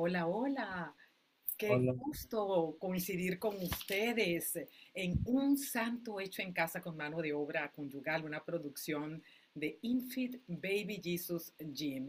[0.00, 0.94] Hola, hola.
[1.56, 4.56] Qué gusto coincidir con ustedes
[4.94, 9.20] en un santo hecho en casa con mano de obra conyugal, una producción
[9.54, 12.08] de Infit Baby Jesus Gym.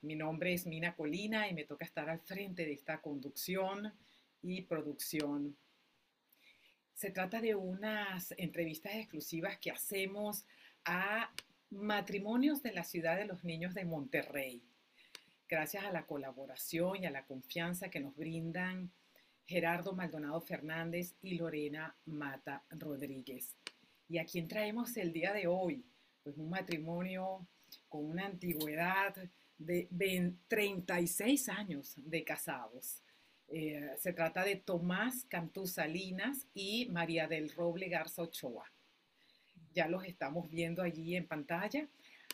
[0.00, 3.94] Mi nombre es Mina Colina y me toca estar al frente de esta conducción
[4.42, 5.56] y producción.
[6.94, 10.44] Se trata de unas entrevistas exclusivas que hacemos
[10.84, 11.32] a
[11.70, 14.64] matrimonios de la ciudad de los niños de Monterrey
[15.50, 18.92] gracias a la colaboración y a la confianza que nos brindan
[19.44, 23.56] Gerardo Maldonado Fernández y Lorena Mata Rodríguez.
[24.08, 25.84] ¿Y a quién traemos el día de hoy?
[26.22, 27.48] Pues un matrimonio
[27.88, 29.12] con una antigüedad
[29.58, 29.88] de
[30.46, 33.02] 36 años de casados.
[33.48, 38.70] Eh, se trata de Tomás Cantú Salinas y María del Roble Garza Ochoa.
[39.74, 41.88] Ya los estamos viendo allí en pantalla.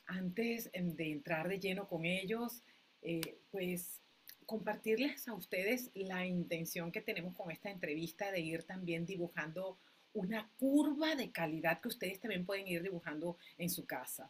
[0.07, 2.63] Antes de entrar de lleno con ellos,
[3.09, 4.01] eh, pues
[4.47, 9.79] compartirles a ustedes la intención que tenemos con esta entrevista de ir también dibujando
[10.13, 14.29] una curva de calidad que ustedes también pueden ir dibujando en su casa.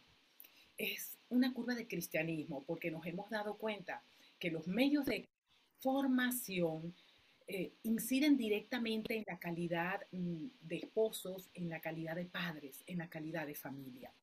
[0.77, 4.03] Es una curva de cristianismo porque nos hemos dado cuenta
[4.37, 5.27] que los medios de
[5.79, 6.93] formación
[7.47, 12.99] eh, inciden directamente en la calidad mm, de esposos, en la calidad de padres, en
[12.99, 14.13] la calidad de familia.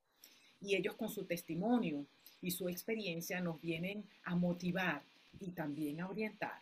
[0.60, 2.06] Y ellos con su testimonio
[2.44, 5.02] y su experiencia nos vienen a motivar
[5.40, 6.60] y también a orientar.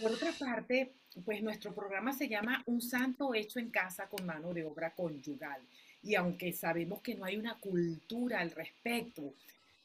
[0.00, 0.92] Por otra parte,
[1.24, 5.60] pues nuestro programa se llama Un santo hecho en casa con mano de obra conyugal.
[6.02, 9.34] Y aunque sabemos que no hay una cultura al respecto,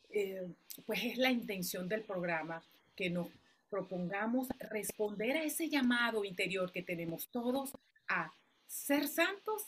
[0.09, 0.47] eh,
[0.85, 2.61] pues es la intención del programa
[2.95, 3.27] que nos
[3.69, 7.71] propongamos responder a ese llamado interior que tenemos todos
[8.07, 8.33] a
[8.67, 9.67] ser santos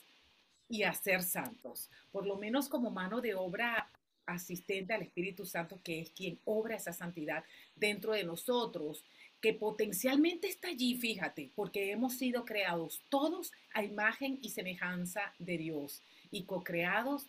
[0.69, 3.82] y a ser santos, por lo menos como mano de obra
[4.25, 7.43] asistente al Espíritu Santo, que es quien obra esa santidad
[7.75, 9.03] dentro de nosotros,
[9.41, 15.57] que potencialmente está allí, fíjate, porque hemos sido creados todos a imagen y semejanza de
[15.57, 16.01] Dios
[16.31, 17.25] y co-creados,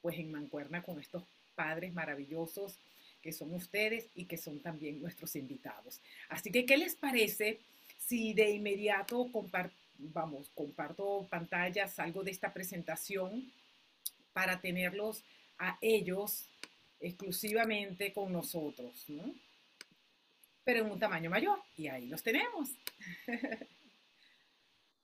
[0.00, 1.24] pues en mancuerna con estos
[1.54, 2.78] padres maravillosos
[3.22, 6.00] que son ustedes y que son también nuestros invitados.
[6.28, 7.58] Así que, ¿qué les parece
[7.98, 9.28] si de inmediato
[9.98, 13.50] vamos, comparto pantallas, salgo de esta presentación
[14.32, 15.22] para tenerlos
[15.58, 16.48] a ellos
[17.00, 19.34] exclusivamente con nosotros, ¿no?
[20.64, 22.70] Pero en un tamaño mayor, y ahí los tenemos.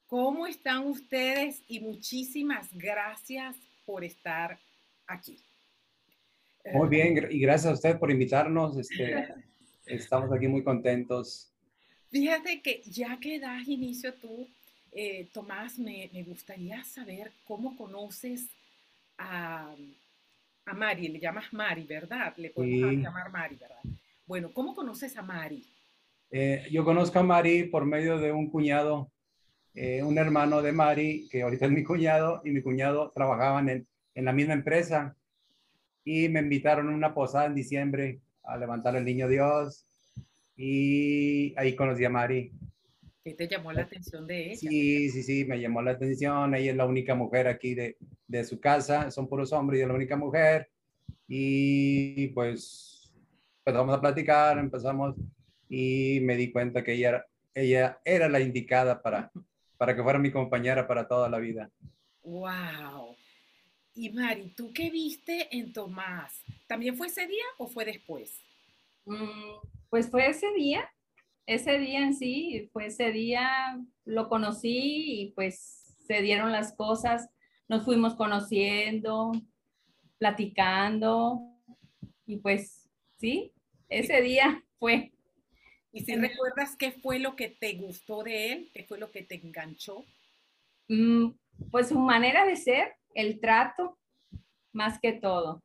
[0.07, 1.63] ¿Cómo están ustedes?
[1.69, 4.59] Y muchísimas gracias por estar
[5.07, 5.39] aquí.
[6.73, 8.77] Muy bien, y gracias a usted por invitarnos.
[8.77, 9.29] Este,
[9.87, 11.51] estamos aquí muy contentos.
[12.11, 14.49] Fíjate que ya que das inicio tú,
[14.93, 18.47] eh, Tomás, me, me, gustaría saber cómo conoces
[19.17, 19.75] a,
[20.67, 22.35] a Mari, le llamas Mari, ¿verdad?
[22.37, 23.81] Le podemos llamar Mari, ¿verdad?
[24.27, 25.67] Bueno, ¿cómo conoces a Mari?
[26.31, 29.11] Eh, yo conozco a Mari por medio de un cuñado,
[29.75, 33.87] eh, un hermano de Mari, que ahorita es mi cuñado, y mi cuñado trabajaban en,
[34.15, 35.17] en la misma empresa
[36.05, 39.87] y me invitaron a una posada en diciembre a levantar el niño Dios
[40.57, 42.53] y ahí conocí a Mari.
[43.25, 44.57] ¿Qué te llamó la atención de ella?
[44.57, 46.55] Sí, sí, sí, me llamó la atención.
[46.57, 47.97] Ella es la única mujer aquí de,
[48.27, 50.69] de su casa, son puros hombres, y es la única mujer.
[51.29, 53.15] Y pues
[53.65, 55.15] empezamos a platicar, empezamos
[55.69, 59.31] y me di cuenta que ella era, ella era la indicada para,
[59.79, 61.71] para que fuera mi compañera para toda la vida.
[62.25, 63.17] ¡Wow!
[63.95, 66.43] Y Mari, ¿tú qué viste en Tomás?
[66.67, 68.41] ¿También fue ese día o fue después?
[69.05, 70.91] Mm, pues fue ese día
[71.47, 77.29] ese día en sí, fue ese día lo conocí y pues se dieron las cosas,
[77.69, 79.33] nos fuimos conociendo,
[80.19, 81.41] platicando
[82.27, 82.89] y pues
[83.19, 83.53] sí,
[83.89, 85.13] ese día fue.
[85.93, 88.71] ¿Y si recuerdas qué fue lo que te gustó de él?
[88.73, 90.05] ¿Qué fue lo que te enganchó?
[90.89, 91.33] Mm,
[91.71, 93.99] pues su manera de ser, el trato,
[94.73, 95.63] más que todo.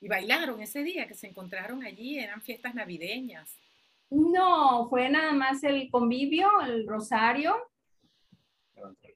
[0.00, 2.18] ¿Y bailaron ese día que se encontraron allí?
[2.18, 3.61] Eran fiestas navideñas.
[4.12, 7.56] No, fue nada más el convivio, el rosario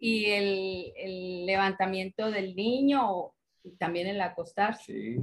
[0.00, 3.32] y el, levantamiento del niño
[3.62, 5.18] y también el acostarse.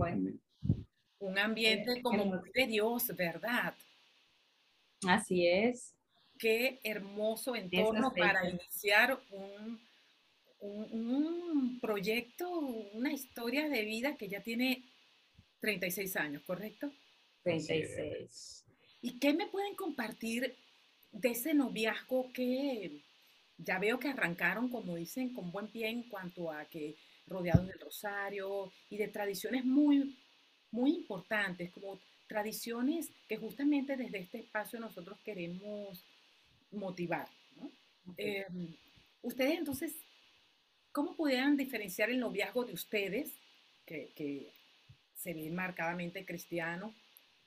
[1.17, 3.73] Un ambiente como muy de Dios, ¿verdad?
[5.07, 5.95] Así es.
[6.37, 9.81] Qué hermoso entorno para iniciar un,
[10.59, 12.47] un, proyecto,
[12.93, 14.83] una historia de vida que ya tiene
[15.61, 16.91] 36 años, ¿correcto?
[17.41, 18.63] 36.
[19.03, 20.55] ¿Y qué me pueden compartir
[21.11, 23.01] de ese noviazgo que
[23.57, 26.95] ya veo que arrancaron, como dicen, con buen pie en cuanto a que
[27.27, 30.17] rodeados del rosario y de tradiciones muy,
[30.71, 36.01] muy importantes, como tradiciones que justamente desde este espacio nosotros queremos
[36.71, 37.27] motivar.
[38.15, 38.73] Em,
[39.21, 39.95] ustedes entonces,
[40.93, 43.33] ¿cómo pudieran diferenciar el noviazgo de ustedes,
[43.85, 44.53] que, que
[45.13, 46.93] se ven marcadamente cristianos,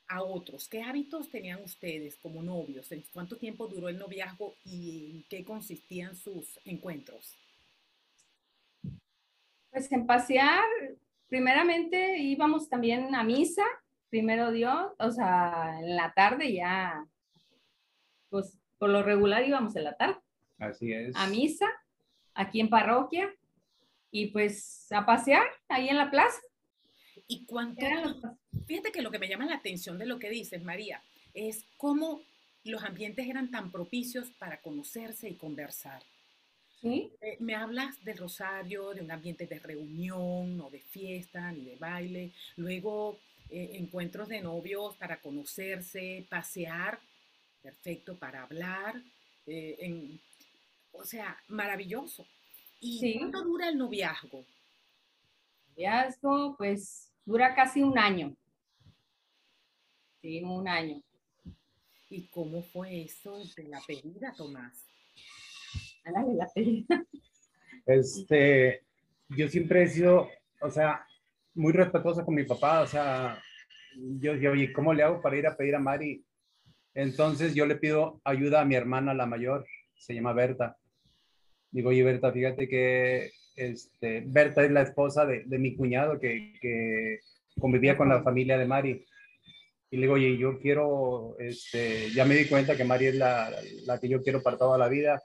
[0.09, 0.69] a otros?
[0.69, 2.91] ¿Qué hábitos tenían ustedes como novios?
[2.93, 7.37] ¿En cuánto tiempo duró el noviazgo y en qué consistían sus encuentros?
[9.71, 10.65] Pues en pasear,
[11.29, 13.65] primeramente íbamos también a misa,
[14.09, 17.07] primero Dios, o sea, en la tarde ya,
[18.31, 20.19] pues por lo regular íbamos en la tarde.
[20.59, 21.15] Así es.
[21.17, 21.67] A misa,
[22.35, 23.35] aquí en parroquia,
[24.11, 26.41] y pues a pasear ahí en la plaza.
[27.27, 27.85] ¿Y cuánto?
[28.67, 31.03] Fíjate que lo que me llama la atención de lo que dices, María,
[31.35, 32.23] es cómo
[32.65, 36.03] los ambientes eran tan propicios para conocerse y conversar.
[36.81, 37.11] ¿Sí?
[37.21, 41.77] Eh, me hablas del rosario, de un ambiente de reunión, no de fiesta ni de
[41.77, 42.33] baile.
[42.57, 43.19] Luego
[43.51, 46.99] eh, encuentros de novios para conocerse, pasear,
[47.63, 48.95] perfecto para hablar.
[49.47, 50.19] Eh,
[50.93, 52.27] o sea, maravilloso.
[52.81, 54.45] ¿Y cuánto dura el noviazgo?
[55.71, 58.35] Noviazgo, pues dura casi un año.
[60.21, 61.03] Sí, un año.
[62.11, 64.87] ¿Y cómo fue eso de la pedida, Tomás?
[66.05, 67.05] A de la pedida.
[67.87, 68.83] Este,
[69.29, 70.29] yo siempre he sido,
[70.61, 71.07] o sea,
[71.55, 73.41] muy respetuosa con mi papá, o sea,
[73.97, 76.25] yo dije, oye, ¿cómo le hago para ir a pedir a Mari?
[76.95, 79.67] Entonces yo le pido ayuda a mi hermana, la mayor,
[79.97, 80.77] se llama Berta.
[81.71, 86.55] Digo, oye, Berta, fíjate que este, Berta es la esposa de, de mi cuñado que,
[86.61, 87.21] que,
[87.59, 89.07] convivía con la familia de Mari.
[89.91, 93.51] Y le digo, oye, yo quiero, este, ya me di cuenta que Mari es la,
[93.85, 95.23] la que yo quiero para toda la vida.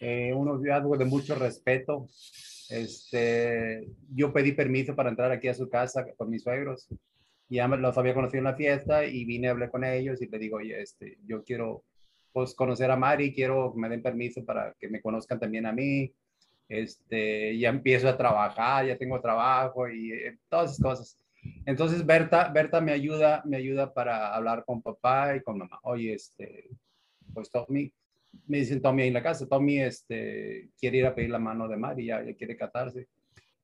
[0.00, 2.08] Eh, unos algo de mucho respeto.
[2.68, 6.88] Este, yo pedí permiso para entrar aquí a su casa con mis suegros.
[7.48, 10.38] Ya los había conocido en la fiesta y vine a hablar con ellos y le
[10.38, 11.84] digo, oye, este, yo quiero
[12.32, 15.72] pues, conocer a Mari, quiero que me den permiso para que me conozcan también a
[15.72, 16.12] mí.
[16.68, 21.21] Este, ya empiezo a trabajar, ya tengo trabajo y eh, todas esas cosas.
[21.66, 25.78] Entonces Berta, Berta me ayuda, me ayuda para hablar con papá y con mamá.
[25.82, 26.68] Oye, este,
[27.32, 27.92] pues Tommy,
[28.46, 31.68] me dicen Tommy ahí en la casa, Tommy este, quiere ir a pedir la mano
[31.68, 33.08] de Mari, ya, ya quiere casarse.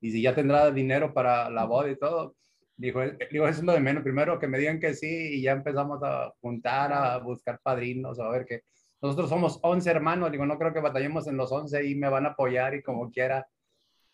[0.01, 2.37] Y si ya tendrá dinero para la boda y todo,
[2.77, 4.03] dijo, digo, eso es lo de menos.
[4.03, 8.29] Primero que me digan que sí y ya empezamos a juntar, a buscar padrinos, a
[8.29, 8.63] ver qué.
[9.01, 12.27] Nosotros somos 11 hermanos, digo, no creo que batallemos en los 11 y me van
[12.27, 13.47] a apoyar y como quiera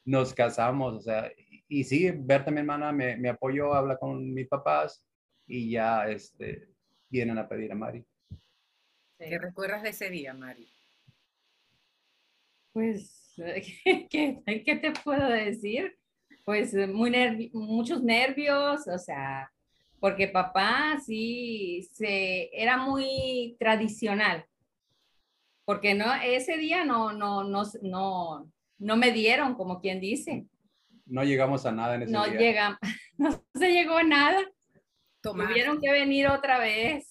[0.05, 1.31] nos casamos, o sea,
[1.69, 5.05] y, sí, Berta, mi hermana, me, me apoyó, habla con mis papás
[5.47, 6.69] y ya este,
[7.09, 8.05] vienen a pedir a Mari.
[9.19, 10.69] ¿Qué recuerdas de ese día, Mari?
[12.73, 13.35] Pues,
[14.11, 15.97] ¿qué, qué te puedo decir?
[16.45, 19.51] Pues muy muchos nervios, o sea,
[19.99, 24.47] porque papá sí se, era muy tradicional
[25.65, 30.47] porque no, ese día no, no, no, no, no me dieron, como quien dice.
[31.07, 32.39] No llegamos a nada en ese no día.
[32.39, 32.79] Llegamos,
[33.19, 34.41] no se llegó a nada.
[35.23, 37.11] Tuvieron que venir otra vez.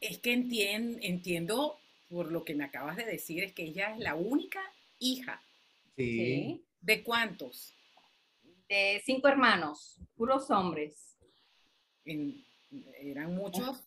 [0.00, 1.78] Es que entiendo,
[2.08, 4.60] por lo que me acabas de decir, es que ella es la única
[4.98, 5.42] hija.
[5.96, 6.64] Sí.
[6.80, 7.74] ¿De cuántos?
[8.68, 11.16] De cinco hermanos, puros hombres.
[12.04, 13.84] eran muchos.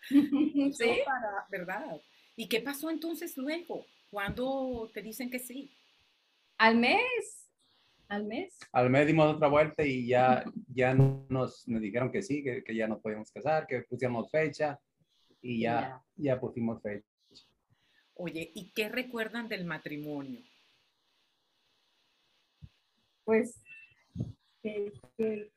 [0.08, 1.00] sí.
[1.50, 2.00] ¿Verdad?
[2.36, 3.86] ¿Y qué pasó entonces luego?
[4.10, 5.70] ¿Cuándo te dicen que sí?
[6.58, 7.49] Al mes.
[8.10, 8.58] Al mes.
[8.72, 12.74] Al mes dimos otra vuelta y ya, ya nos, nos dijeron que sí, que, que,
[12.74, 14.80] ya nos podíamos casar, que pusiéramos fecha
[15.40, 17.06] y ya, ya pusimos fecha.
[18.14, 20.40] Oye, ¿y qué recuerdan del matrimonio?
[23.24, 23.62] Pues
[24.60, 25.52] que, que,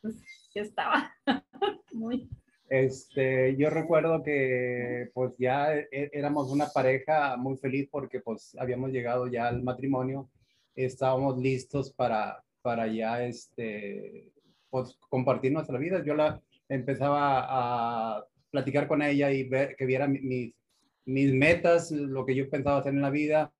[0.00, 0.22] pues,
[0.54, 1.12] que estaba
[1.92, 2.30] muy
[2.70, 8.92] este, yo recuerdo que pues ya e, éramos una pareja muy feliz porque pues habíamos
[8.92, 10.30] llegado ya al matrimonio,
[10.74, 14.32] estábamos listos para, para ya este,
[14.70, 16.02] pues compartir nuestra vida.
[16.04, 20.54] Yo la empezaba a platicar con ella y ver que viera mis,
[21.04, 23.52] mis metas, lo que yo pensaba hacer en la vida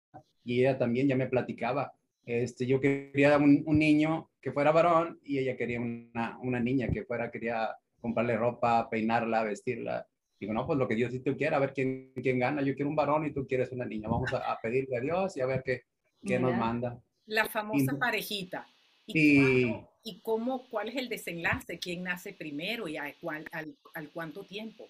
[0.45, 1.93] y ella también ya me platicaba.
[2.25, 6.89] Este, yo quería un, un niño que fuera varón y ella quería una, una niña
[6.89, 10.07] que fuera, quería comprarle ropa, peinarla, vestirla.
[10.39, 12.63] Digo, no, pues lo que Dios sí te quiera, a ver quién, quién gana.
[12.63, 14.09] Yo quiero un varón y tú quieres una niña.
[14.09, 15.83] Vamos a, pedirle a Dios y a ver qué,
[16.25, 17.01] qué nos manda.
[17.27, 18.67] La famosa parejita.
[19.07, 19.75] ¿Y,
[20.05, 21.79] ¿Y cómo, cuál es el desenlace?
[21.79, 23.15] ¿Quién nace primero y al,
[23.53, 24.89] al, al cuánto tiempo?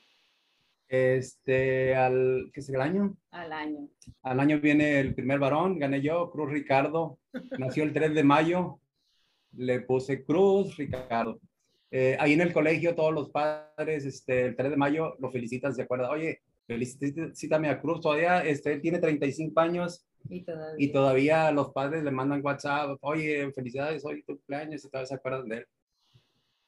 [0.88, 3.16] Este, al, ¿qué es el año?
[3.30, 3.88] Al año.
[4.22, 7.18] Al año viene el primer varón, gané yo, Cruz Ricardo.
[7.58, 8.80] Nació el 3 de mayo,
[9.52, 11.40] le puse Cruz Ricardo.
[11.92, 15.74] eh, ahí en el colegio todos los padres, este, el 3 de mayo lo felicitan,
[15.74, 20.84] se acuerdan, oye, felicítame a Cruz, todavía este, él tiene 35 años y todavía.
[20.86, 25.14] y todavía los padres le mandan WhatsApp, oye, felicidades, hoy tu cumpleaños y todavía se
[25.14, 25.66] acuerdan de él.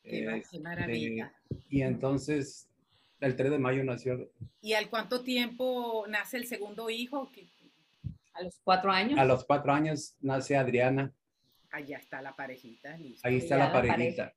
[0.02, 1.32] Qué, este, maravilla.
[1.68, 2.68] Y entonces,
[3.20, 4.28] el 3 de mayo nació.
[4.60, 7.30] ¿Y al cuánto tiempo nace el segundo hijo?
[8.34, 9.18] A los cuatro años.
[9.18, 11.12] A los cuatro años nace Adriana.
[11.70, 13.26] Allá está la parejita, listo.
[13.26, 14.34] Ahí está la, parejita.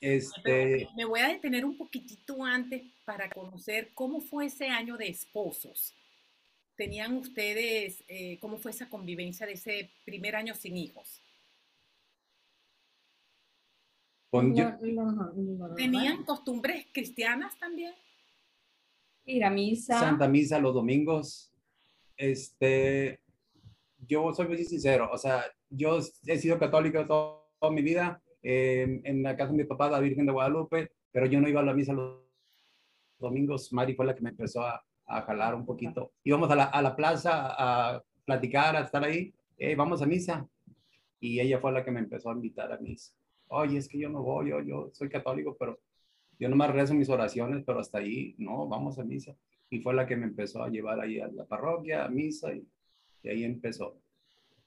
[0.00, 0.88] Este...
[0.96, 5.94] Me voy a detener un poquitito antes para conocer cómo fue ese año de esposos.
[6.82, 11.22] ¿Tenían ustedes, eh, cómo fue esa convivencia de ese primer año sin hijos?
[15.76, 17.94] ¿Tenían costumbres cristianas también?
[19.26, 19.96] Ir a misa.
[19.96, 21.52] Santa Misa los domingos.
[22.16, 23.20] Este,
[24.08, 28.20] yo soy muy sincero, o sea, yo he sido católico toda, mi vida.
[28.42, 31.64] en la casa de mi papá, la Virgen de Guadalupe, pero yo no iba a
[31.64, 32.24] la misa los
[33.20, 33.72] domingos.
[33.72, 36.12] Mari fue la que me empezó a, a jalar un poquito.
[36.24, 39.32] Íbamos a la, a la plaza a platicar, a estar ahí.
[39.58, 40.48] Eh, vamos a misa.
[41.20, 43.12] Y ella fue la que me empezó a invitar a misa.
[43.48, 45.78] Oye, es que yo no voy, yo, yo soy católico, pero
[46.38, 49.36] yo nomás rezo mis oraciones, pero hasta ahí, no, vamos a misa.
[49.70, 52.66] Y fue la que me empezó a llevar ahí a la parroquia, a misa, y,
[53.28, 53.96] ahí empezó.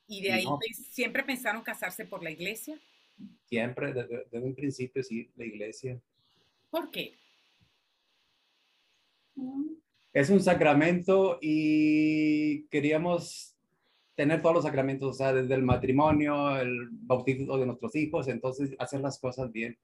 [0.07, 2.79] ¿Y de ahí siempre pensaron casarse por la iglesia?
[3.45, 5.99] Siempre, desde, desde, un principio, sí, la iglesia.
[6.69, 7.15] ¿Por qué?
[10.15, 13.53] Es un sacramento y queríamos
[14.15, 18.73] tener todos los sacramentos, o sea, desde el matrimonio, el bautismo de nuestros hijos, entonces
[18.79, 19.77] hacer las cosas bien.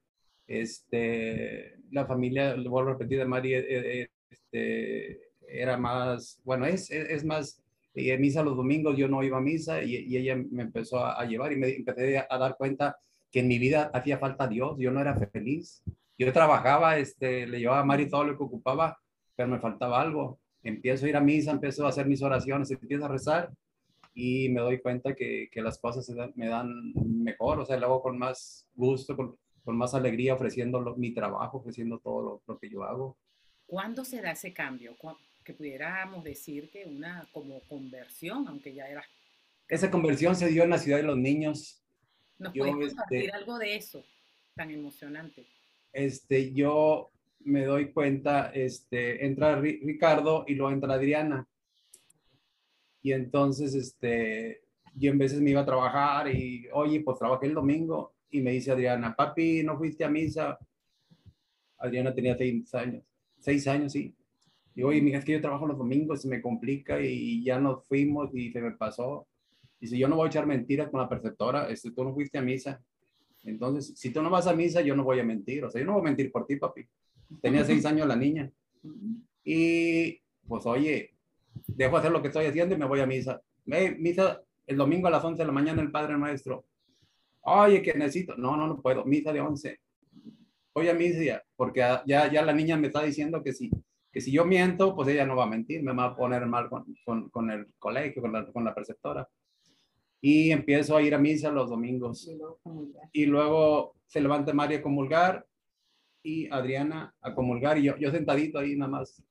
[0.46, 6.90] Este, la familia, lo vuelvo a repetir, María eh, eh, este, era más, bueno, es,
[6.90, 7.62] es, más,
[7.94, 11.22] eh, misa los domingos, yo no iba a misa y, y ella me empezó a,
[11.26, 12.96] llevar y me empecé a, dar cuenta
[13.30, 15.82] que en mi vida hacía falta Dios, yo no era feliz.
[16.16, 18.98] Yo trabajaba, este, le llevaba a Mari todo lo que ocupaba,
[19.42, 20.38] pero me faltaba algo.
[20.62, 23.52] Empiezo a ir a misa, empiezo a hacer mis oraciones, empiezo a rezar
[24.14, 28.02] y me doy cuenta que, que las cosas me dan mejor, o sea, lo hago
[28.02, 32.84] con más gusto, con, con más alegría, ofreciendo mi trabajo, ofreciendo todo lo, que yo
[32.84, 33.18] hago.
[33.66, 34.96] ¿Cuándo se da ese cambio?
[35.42, 39.04] Que pudiéramos decir que una como conversión, aunque ya era...
[39.66, 41.82] Esa conversión se dio en la ciudad de los niños.
[42.38, 44.04] ¿Nos puedes compartir este algo de eso
[44.54, 45.46] tan emocionante?
[45.92, 47.10] Este, yo
[47.44, 51.46] me doy cuenta, este, entra Ricardo y luego entra Adriana.
[53.02, 54.62] Y entonces, este,
[54.94, 58.52] yo en veces me iba a trabajar y, oye, pues trabajé el domingo y me
[58.52, 60.58] dice Adriana, papi, ¿no fuiste a misa?
[61.78, 63.04] Adriana tenía seis años,
[63.38, 64.14] seis años, sí.
[64.74, 67.84] Y oye, mija, es que yo trabajo los domingos, se me complica y ya nos
[67.86, 69.26] fuimos y se me pasó.
[69.80, 72.38] Y si yo no voy a echar mentiras con la preceptora, este, tú no fuiste
[72.38, 72.80] a misa.
[73.44, 75.64] Entonces, si tú no vas a misa, yo no voy a mentir.
[75.64, 76.86] O sea, yo no voy a mentir por ti, papi.
[77.40, 78.50] Tenía seis años la niña.
[79.44, 81.14] Y pues, oye,
[81.66, 83.40] dejo hacer lo que estoy haciendo y me voy a misa.
[83.64, 86.64] Me, misa el domingo a las 11 de la mañana el Padre Nuestro.
[87.42, 88.36] Oye, que necesito.
[88.36, 89.04] No, no, no puedo.
[89.04, 89.80] Misa de 11.
[90.74, 93.70] Voy a misa porque ya, ya la niña me está diciendo que si,
[94.10, 96.68] que si yo miento, pues ella no va a mentir, me va a poner mal
[96.68, 99.28] con, con, con el colegio, con la, con la preceptora.
[100.20, 102.30] Y empiezo a ir a misa los domingos.
[103.12, 105.46] Y luego, se levanta María a comulgar
[106.22, 109.22] y Adriana a comulgar y yo, yo sentadito ahí nada más.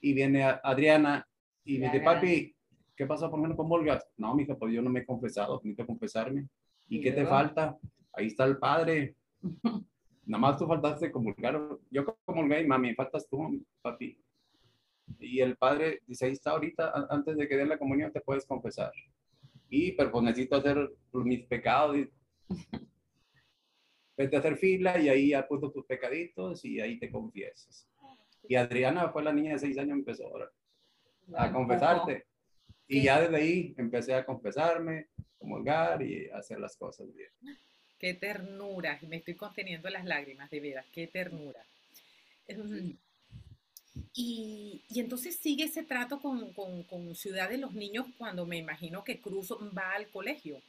[0.00, 1.26] Y viene Adriana
[1.64, 2.54] y me dice, papi,
[2.96, 4.08] ¿qué pasa por no comulgas?
[4.16, 6.48] No, mija, pues yo no me he confesado, necesito confesarme.
[6.88, 7.78] ¿Y, qué te falta?
[8.12, 9.14] Ahí está el padre.
[10.24, 11.60] Nada más tú faltaste comulgar.
[11.90, 14.18] Yo comulgué y mami, faltas tú, papi.
[15.20, 18.44] Y el padre dice, ahí está ahorita, antes de que dé la comunión te puedes
[18.44, 18.92] confesar.
[19.70, 21.96] Y, pero pues necesito hacer mis pecados.
[24.18, 27.86] Vete a hacer fila y ahí puesto tus pecaditos y ahí te confiesas.
[28.48, 30.28] Y Adriana fue la niña de seis años, empezó
[31.36, 32.26] a confesarte.
[32.88, 35.06] Y ya desde ahí empecé a confesarme,
[35.38, 37.30] comulgar y hacer las cosas bien.
[37.96, 41.64] Qué ternura, me estoy conteniendo las lágrimas, de veras, qué ternura.
[42.48, 42.96] Em,
[44.14, 48.56] y, y, entonces sigue ese trato con, con, con, Ciudad de los Niños cuando me
[48.56, 50.60] imagino que Cruz va al colegio.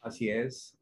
[0.00, 0.74] Así es.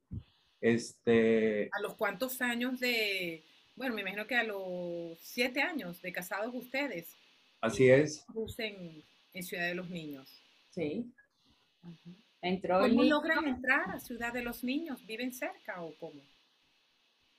[0.62, 1.69] Este...
[1.73, 3.42] ¿A los cuántos años de,
[3.75, 7.14] bueno, me imagino que a los siete años de casados ustedes?
[7.61, 8.25] Así es.
[8.59, 9.02] En,
[9.35, 10.28] en Ciudad de los Niños.
[10.71, 11.12] Sí.
[11.81, 15.04] ¿Cómo logran entrar a Ciudad de los Niños?
[15.04, 16.23] ¿Viven cerca o cómo?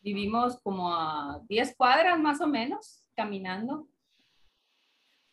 [0.02, 3.88] Vivimos como a 10 cuadras más o menos, caminando.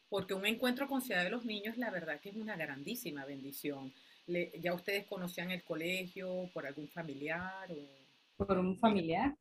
[0.09, 3.93] Porque un encuentro con Ciudad de los Niños, la verdad que es una grandísima bendición.
[4.27, 7.71] ¿Ya ustedes conocían el colegio por algún familiar?
[7.71, 8.45] O...
[8.45, 9.37] Por un familiar.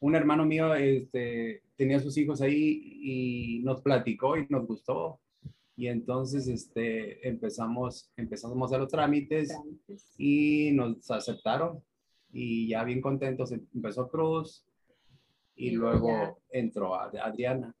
[0.00, 5.20] Un hermano mío este, tenía sus hijos ahí y nos platicó y nos gustó.
[5.76, 10.14] Y entonces este, empezamos, empezamos a hacer los trámites, trámites.
[10.16, 11.82] y nos aceptaron.
[12.32, 14.64] Y ya bien contentos empezó Cruz
[15.54, 17.75] y, luego entró Adriana.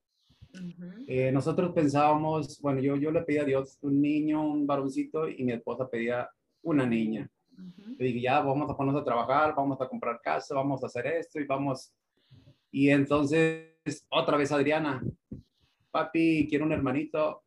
[1.06, 5.44] Eh, nosotros pensábamos, bueno, yo, yo le pedí a Dios un niño, un varoncito, y
[5.44, 6.28] mi esposa pedía
[6.62, 7.30] una niña.
[7.98, 11.06] Le dije, ya vamos a ponernos a trabajar, vamos a comprar casa, vamos a hacer
[11.06, 11.92] esto y vamos.
[12.70, 13.72] Y entonces,
[14.10, 15.02] otra vez Adriana,
[15.90, 17.42] papi, quiero un hermanito.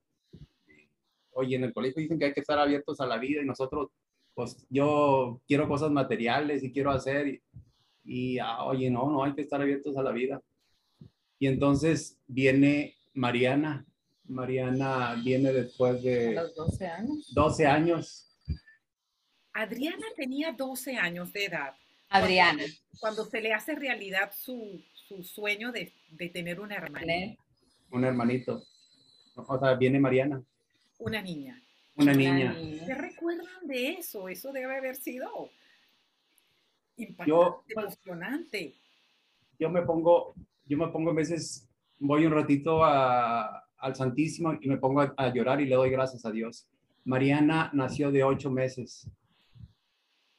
[1.32, 3.90] Oye, en el colegio dicen que hay que estar abiertos a la vida y nosotros,
[4.34, 7.28] pues yo quiero cosas materiales y quiero hacer.
[7.28, 7.42] Y,
[8.04, 10.42] y ah, oye, no, no hay que estar abiertos a la vida.
[11.38, 13.86] Y entonces viene Mariana.
[14.26, 16.34] Mariana viene después de...
[16.34, 17.34] los 12 años.
[17.34, 18.30] 12 años.
[19.54, 21.74] Adriana tenía 12 años de edad.
[22.10, 22.64] Adriana.
[23.00, 27.14] Cuando, se le hace realidad su, su sueño de, de, tener una hermana.
[27.92, 28.64] Un hermanito.
[29.36, 30.44] O sea, viene Mariana.
[30.98, 31.62] Una niña.
[31.96, 32.56] Una niña.
[32.86, 34.30] ¿Qué recuerdan de eso?
[34.30, 35.50] Eso debe haber sido
[36.98, 38.76] impactante, yo, emocionante.
[39.60, 40.36] Yo me pongo,
[40.66, 41.69] yo me pongo a veces
[42.00, 46.32] voy un ratito al Santísimo y me pongo a, llorar y le doy gracias a
[46.32, 46.68] Dios.
[47.06, 49.10] Mariana nació de ocho meses.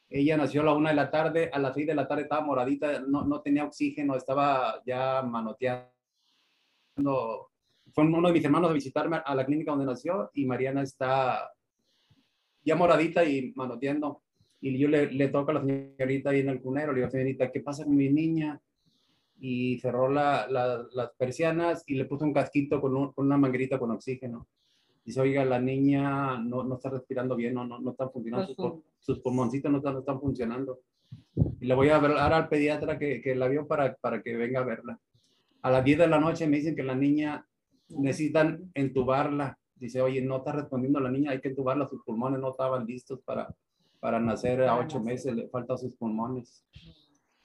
[0.09, 2.45] Ella nació a la una de la tarde, a las seis de la tarde estaba
[2.45, 5.87] moradita, no, no tenía oxígeno, estaba ya manoteando.
[7.93, 11.51] Fue uno de mis hermanos a visitarme a la clínica donde nació y Mariana está
[12.63, 14.21] ya moradita y manoteando.
[14.59, 17.51] Y yo le, le toco a la señorita ahí en el cunero, le digo, señorita,
[17.51, 18.61] ¿qué pasa con mi niña?
[19.43, 24.47] Y cerró la, las persianas y le puso un casquito con, una manguerita con oxígeno.
[25.03, 28.83] Dice, oiga, la niña no, no está respirando bien, no, no, no están funcionando, sus,
[28.99, 30.81] sus, pulmoncitos no están, no están, funcionando.
[31.59, 34.59] Y le voy a hablar al pediatra que, que, la vio para, para que venga
[34.59, 34.99] a verla.
[35.63, 37.43] A las 10 de la noche me dicen que la niña
[37.89, 39.57] necesitan entubarla.
[39.73, 43.19] Dice, oye, no está respondiendo la niña, hay que entubarla, sus pulmones no estaban listos
[43.25, 43.51] para,
[43.99, 46.63] para nacer a ocho meses, le faltan sus pulmones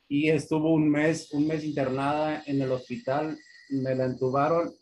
[0.09, 3.37] y estuvo un mes, un mes internada en el hospital,
[3.71, 4.73] me la entubaron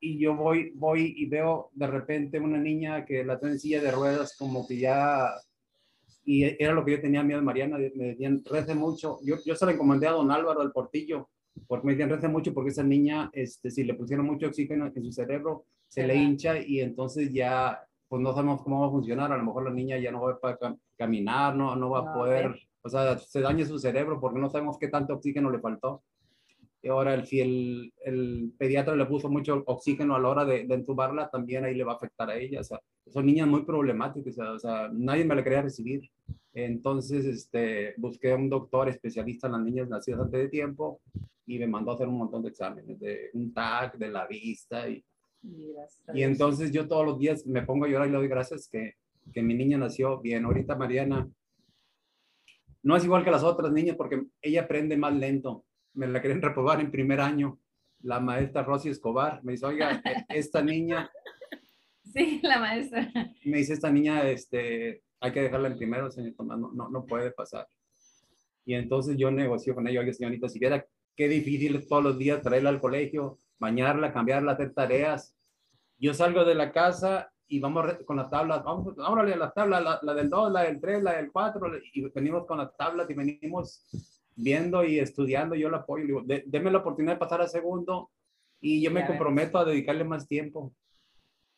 [0.00, 3.82] y yo voy, voy y veo de repente una niña que la tiene en silla
[3.82, 5.30] de ruedas como que ya,
[6.24, 9.54] y era lo que yo tenía miedo de Mariana, me decían, rece mucho, yo, yo
[9.54, 11.28] se la encomendé a don Álvaro del Portillo,
[11.66, 15.04] porque me decían, rece mucho porque esa niña, este, si le pusieron mucho oxígeno en
[15.04, 19.32] su cerebro, se le hincha y entonces ya, pues no sabemos cómo va a funcionar,
[19.32, 20.58] a lo mejor la niña ya no va a poder
[20.96, 22.54] caminar, no, no va a poder
[22.86, 26.04] o sea, se daña su cerebro porque no sabemos qué tanto oxígeno le faltó.
[26.82, 30.68] Y ahora, el, si el, el pediatra le puso mucho oxígeno a la hora de,
[30.68, 32.60] de, entubarla, también ahí le va a afectar a ella.
[32.60, 36.08] O sea, son niñas muy problemáticas, o sea, nadie me la quería recibir.
[36.54, 41.00] Entonces, este, busqué a un doctor especialista en las niñas nacidas antes de tiempo
[41.44, 44.88] y me mandó a hacer un montón de exámenes, de un TAC, de la vista.
[44.88, 45.04] Y,
[46.14, 48.94] y entonces yo todos los días me pongo a llorar y le doy gracias que,
[49.32, 50.44] que mi niña nació bien.
[50.44, 51.28] Ahorita Mariana
[52.82, 55.64] no es igual que las otras niñas porque ella aprende más lento.
[55.94, 57.58] Me la quieren reprobar en primer año.
[58.02, 61.10] La maestra Rosy Escobar me dice, oiga, e-, esta niña...
[62.14, 63.12] Sí, la maestra.
[63.44, 67.04] Me dice, esta niña, este, hay que dejarla en primero, señor Tomás, no, no, no
[67.04, 67.68] puede pasar.
[68.64, 72.18] Y entonces yo negocio con ella, oiga, señorita, si viera qué difícil es todos los
[72.18, 75.34] días traerla al colegio, bañarla, cambiarla, hacer tareas.
[75.98, 80.00] Yo salgo de la casa y vamos con las tablas, vamos, a las tablas, la,
[80.02, 83.14] la, del 2, la del 3, la del 4, y venimos con las tablas y
[83.14, 83.86] venimos
[84.34, 88.10] viendo y estudiando, yo la apoyo, digo, déme la oportunidad de pasar a segundo
[88.60, 90.74] y yo me comprometo a dedicarle más tiempo.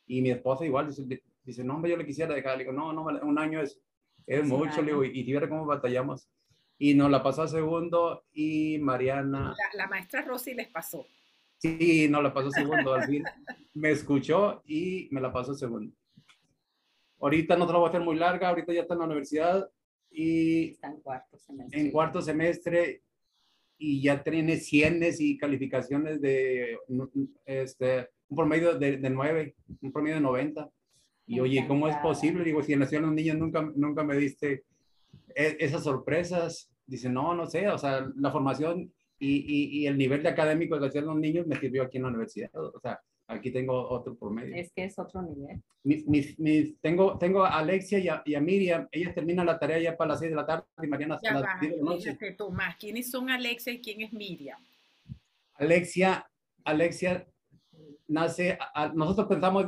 [0.07, 2.93] Y mi esposa igual dice, dice no, hombre, yo le quisiera dejar, le digo, no,
[2.93, 3.81] no, un año es,
[4.27, 6.29] es mucho, le digo, y, si viera cómo batallamos.
[6.79, 9.55] Y nos la pasó a segundo y Mariana...
[9.57, 11.05] La, la maestra Rosy les pasó.
[11.59, 13.25] Sí, no la pasó segundo al fin.
[13.75, 15.93] Me escuchó y me la pasó segundo.
[17.21, 19.69] Ahorita no te la voy a hacer muy larga, ahorita ya está en la universidad
[20.11, 21.81] y está en cuarto semestre.
[21.81, 23.03] En cuarto semestre
[23.77, 26.79] y ya tiene cienes y calificaciones de
[27.45, 30.71] este, un promedio de, de 9, un promedio de 90.
[31.27, 32.45] Y oye, ¿cómo es posible?
[32.45, 34.65] Digo, si nació los niños nunca, nunca me diste
[35.35, 36.71] e, esas sorpresas.
[36.87, 40.87] Dice, no, no sé, o sea, la formación y, y, el nivel de académico que
[40.87, 42.51] hacían los niños me sirvió aquí en la universidad.
[42.55, 44.55] O sea, aquí tengo otro promedio.
[44.55, 45.61] Es que es otro nivel.
[45.83, 48.89] Mis, mis, mis, tengo, tengo a Alexia y a, y a, Miriam.
[48.93, 51.61] Ellas terminan la tarea ya para las 6 de la tarde y Mariana a las
[51.61, 52.19] 10 de la noche.
[52.37, 54.61] Tomás, ¿quiénes son Alexia y quién es Miriam?
[55.55, 56.31] Alexia,
[56.65, 57.27] Alexia
[58.07, 59.67] nace, a, nosotros pensamos,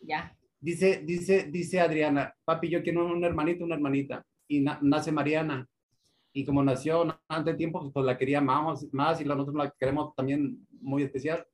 [0.00, 0.36] ya.
[0.60, 4.26] Dice, dice, dice Adriana, papi, yo quiero un hermanito, una hermanita.
[4.48, 5.69] Y na, nace Mariana
[6.32, 10.14] y como nació antes de tiempo, pues la quería más, más y nosotros la queremos
[10.14, 11.46] también muy especial.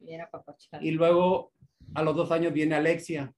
[0.81, 1.53] Y luego
[1.95, 3.33] a los dos años viene Alexia.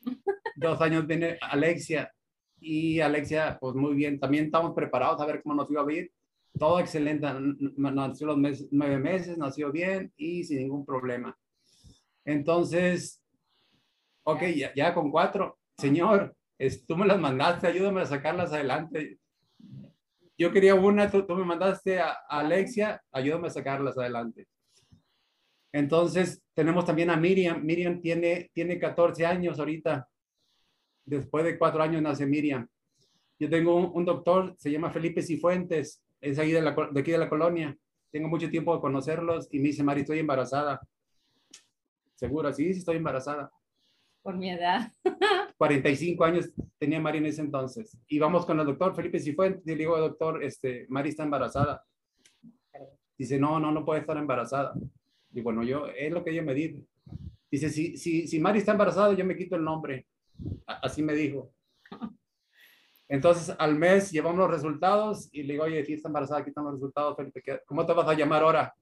[0.56, 2.12] dos años viene Alexia
[2.60, 6.12] y Alexia, pues muy bien, también estamos preparados a ver cómo nos iba a ir.
[6.58, 7.26] Todo excelente,
[7.76, 11.36] nació los meses, nueve meses, nació bien y sin ningún problema.
[12.24, 13.22] Entonces,
[14.24, 16.36] ok, ya, ya con cuatro, señor,
[16.86, 19.18] tú me las mandaste, ayúdame a sacarlas adelante.
[20.40, 24.48] Yo quería una, tú, me mandaste a, Alexia, ayúdame a sacarlas adelante.
[25.70, 27.62] Entonces, tenemos también a Miriam.
[27.62, 30.08] Miriam tiene, tiene 14 años ahorita.
[31.04, 32.66] Después de cuatro años nace Miriam.
[33.38, 37.28] Yo tengo un, doctor, se llama Felipe Cifuentes, es ahí de, de aquí de la
[37.28, 37.76] colonia.
[38.10, 40.80] Tengo mucho tiempo de conocerlos y me dice, Mari, estoy embarazada.
[42.14, 42.50] ¿Segura?
[42.54, 43.50] Sí, sí, estoy embarazada.
[44.22, 44.92] Por mi edad.
[45.56, 47.96] 45 años tenía Mari en ese entonces.
[48.08, 51.84] Y vamos con el doctor Felipe Cifuentes y le digo, doctor, este, Mari está embarazada.
[53.18, 54.72] Dice, no, no, no puede estar embarazada.
[55.32, 56.82] Y bueno, yo, es lo que ella me dice.
[57.50, 60.06] Dice, si, si, si Mari está embarazada, yo me quito el nombre.
[60.66, 61.52] Así me dijo.
[63.08, 66.74] Entonces, al mes llevamos los resultados y le digo, oye, si está embarazada, aquí los
[66.74, 67.42] resultados, Felipe.
[67.66, 68.74] ¿Cómo te vas a llamar ahora?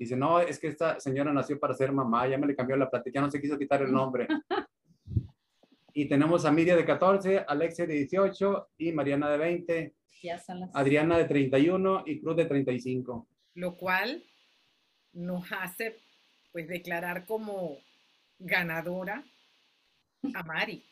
[0.00, 2.88] Dice, no, es que esta señora nació para ser mamá, ya me le cambió la
[2.88, 4.26] plática, ya no se quiso quitar el nombre.
[5.92, 9.94] y tenemos a Miriam de 14, Alexia de 18 y Mariana de 20,
[10.72, 13.28] Adriana de 31 y Cruz de 35.
[13.56, 14.24] Lo cual
[15.12, 15.98] nos hace
[16.50, 17.76] pues declarar como
[18.38, 19.22] ganadora
[20.34, 20.82] a Mari.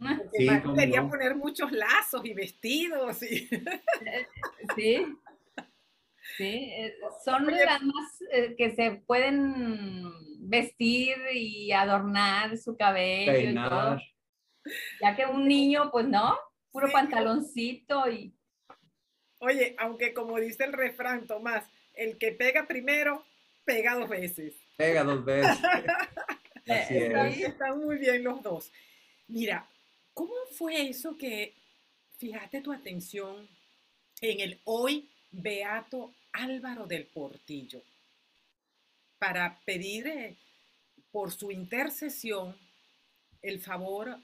[0.00, 3.22] Porque Mari quería poner muchos lazos y vestidos.
[3.22, 3.48] Y...
[4.74, 5.06] Sí,
[6.36, 10.04] Sí, eh, son las más eh, que se pueden
[10.48, 13.98] vestir y adornar su cabello y todo.
[15.00, 16.38] Ya que un niño, pues no,
[16.70, 18.34] puro pantaloncito y...
[19.40, 21.64] Oye, aunque como dice el refrán, Tomás,
[21.94, 23.24] el que pega primero,
[23.64, 24.54] pega dos veces.
[24.76, 25.58] Pega dos veces.
[26.68, 27.38] Así es.
[27.40, 28.72] Están muy bien los dos.
[29.28, 29.68] Mira,
[30.12, 31.54] ¿cómo fue eso que,
[32.18, 33.48] fíjate tu atención
[34.20, 37.82] en el hoy Beato Álvaro del Portillo
[39.18, 40.36] para pedir eh,
[41.10, 42.56] por su intercesión
[43.42, 44.18] el favor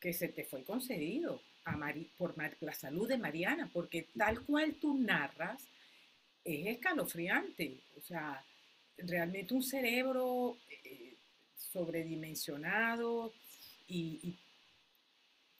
[0.00, 4.96] que se te fue concedido a por la salud de Mariana, porque tal cual tú
[4.96, 5.68] narras,
[6.44, 7.80] es escalofriante.
[7.96, 8.42] O sea,
[8.96, 11.14] realmente un cerebro eh,
[11.54, 13.32] sobredimensionado
[13.86, 14.34] y,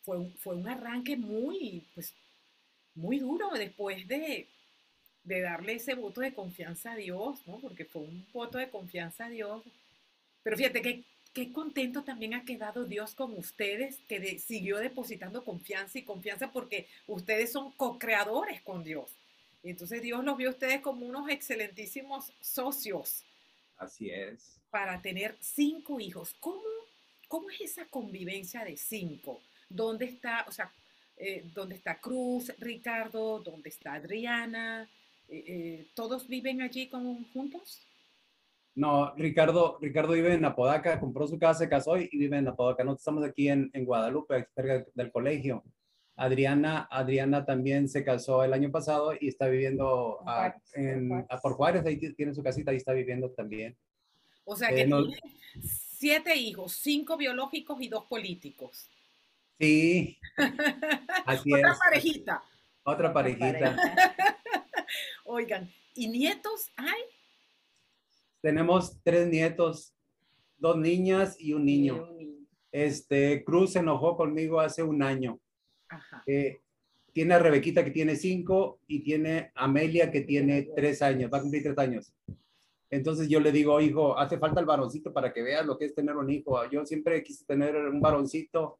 [0.02, 2.14] fue, fue, un arranque muy, pues,
[2.94, 4.48] muy duro después de,
[5.28, 7.58] de darle ese voto de confianza a Dios, ¿no?
[7.58, 9.62] Porque fue un voto de confianza a Dios.
[10.42, 15.98] Pero fíjate que qué contento también ha quedado Dios con ustedes, que siguió depositando confianza
[15.98, 19.10] y confianza porque ustedes son co-creadores con Dios.
[19.62, 23.22] entonces Dios los vio a ustedes como unos excelentísimos socios.
[23.76, 24.58] Así es.
[24.70, 26.34] Para tener cinco hijos.
[26.40, 26.62] ¿Cómo,
[27.28, 29.42] cómo es esa convivencia de cinco?
[29.68, 30.72] ¿Dónde está, o sea,
[31.18, 33.40] eh, dónde está Cruz, Ricardo?
[33.40, 34.88] ¿Dónde está Adriana?
[35.28, 36.90] Eh, eh, ¿todos viven allí
[37.32, 37.86] juntos?
[38.74, 42.84] No, Ricardo, Ricardo vive en Apodaca, compró su casa, se casó y vive en Apodaca.
[42.84, 45.64] Nosotros estamos aquí en, en Guadalupe, cerca del colegio.
[46.18, 51.86] Adriana, Adriana también se casó el año pasado y está viviendo a, en, por Juárez,
[51.86, 53.76] ahí tiene su casita, ahí está viviendo también.
[54.44, 55.16] O sea que eh, tiene
[55.62, 58.90] siete hijos, cinco biológicos y dos políticos.
[59.60, 60.18] Sí.
[61.26, 62.42] Así Otra parejita.
[62.82, 63.76] Otra parejita.
[65.30, 67.02] Oigan, ¿y nietos hay?
[68.40, 69.92] Tenemos tres nietos,
[70.56, 72.08] dos niñas y un niño.
[72.72, 75.38] Este, Cruz se enojó conmigo hace un año.
[76.26, 76.60] Eh,
[77.12, 81.38] tiene a Rebequita que tiene cinco y tiene a Amelia que tiene tres años, va
[81.38, 82.10] a cumplir tres años.
[82.88, 85.94] Entonces yo le digo, hijo, hace falta el varoncito para que veas lo que es
[85.94, 86.58] tener un hijo.
[86.70, 88.78] Yo siempre quise tener un varoncito.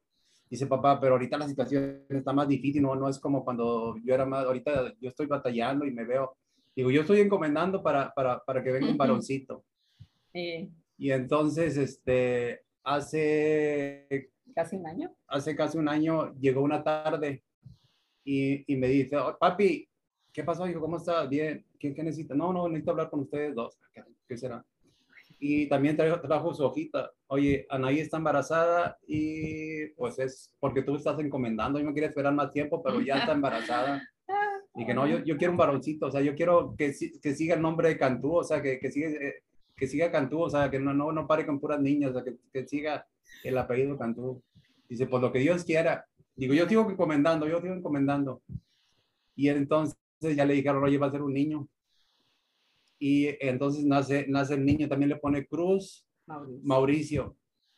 [0.49, 4.13] Dice papá, pero ahorita la situación está más difícil, no, no es como cuando yo
[4.13, 6.35] era más, ahorita yo estoy batallando y me veo
[6.79, 9.65] Digo, yo estoy encomendando para, para, para que venga un varoncito.
[10.33, 14.31] Y entonces, este, hace...
[14.55, 15.13] Casi un año.
[15.27, 17.43] Hace casi un año llegó una tarde
[18.23, 19.89] y, y me dice, oh, papi,
[20.31, 20.63] ¿qué pasó?
[20.63, 21.25] Dijo, ¿cómo está?
[21.25, 21.65] Bien.
[21.77, 22.33] ¿Qué, ¿Qué, necesita?
[22.33, 23.77] No, no, necesito hablar con ustedes dos.
[24.25, 24.65] ¿Qué, será?
[25.39, 27.11] Y también trajo, trajo, su hojita.
[27.27, 31.79] Oye, Anaí está embarazada y pues es porque tú estás encomendando.
[31.79, 34.03] Yo me quería esperar más tiempo, pero ya está embarazada.
[34.75, 37.55] Y que no, yo, yo quiero un varoncito, o sea, yo quiero que, que siga
[37.55, 39.43] el nombre de Cantú, o sea, que, que, siga, eh,
[39.75, 42.23] que siga Cantú, o sea, que no, no, no pare con puras niñas, o sea,
[42.23, 43.07] que, que siga
[43.43, 44.41] el apellido Cantú.
[44.87, 46.05] Dice, pues lo que Dios quiera.
[46.35, 48.41] Digo, yo sigo encomendando, yo sigo encomendando.
[49.35, 51.67] Y entonces ya le dijeron, oye, va a ser un niño.
[52.99, 56.05] Y entonces nace, nace el niño, también le pone Cruz,
[56.63, 57.35] Mauricio.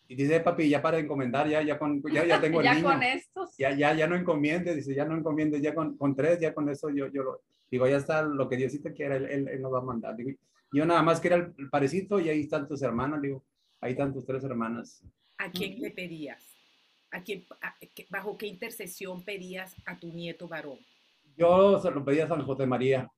[0.08, 2.88] Y dice, papi, ya para encomendar, ya, ya, con, ya, ya tengo el ya niño.
[2.88, 3.56] con estos.
[3.58, 6.68] Ya, ya, ya no encomiendes, dice, ya no encomiendes, ya con, con tres, ya con
[6.70, 9.74] eso yo, yo lo, digo, ya está lo que Diosito quiera, él, él, él nos
[9.74, 10.16] va a mandar.
[10.18, 10.32] Digo,
[10.74, 13.44] yo nada más que era el parecito y ahí están tus hermanas, digo,
[13.80, 15.02] ahí están tus tres hermanas.
[15.38, 16.44] ¿A quién le pedías?
[17.12, 17.76] ¿A quién, a-
[18.10, 20.78] ¿Bajo qué intercesión pedías a tu nieto varón?
[21.38, 23.10] Yo se lo pedí a San José María.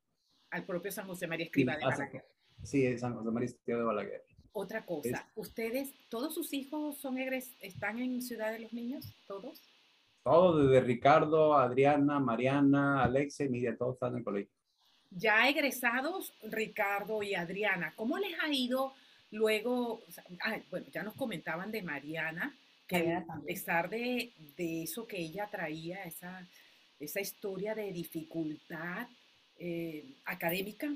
[0.53, 2.25] Al propio San José María Sí, Escriba de a San- Balaguer.
[2.63, 4.23] sí, San José María Escriba de Balaguer.
[4.55, 9.03] Otra cosa, ¿ustedes, todos sus hijos son egres, están en Ciudad de los Niños?
[9.27, 9.59] ¿Todos?
[10.23, 14.51] Todos, desde Ricardo, Adriana, Mariana, Alexe, Miriam, todos están en el colegio.
[15.09, 18.93] Ya egresados, Ricardo y Adriana, ¿cómo les ha ido
[19.31, 20.01] luego?
[20.07, 22.55] o sea, ah, bueno, ya nos comentaban de Mariana,
[22.87, 26.47] que Mariana a pesar de, de eso que ella traía, esa,
[26.99, 29.07] esa historia de dificultad
[29.65, 30.93] eh, académica,